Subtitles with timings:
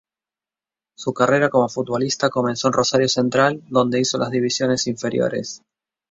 [0.97, 5.61] Su carrera como futbolista comenzó en Rosario Central, donde hizo las divisiones inferiores.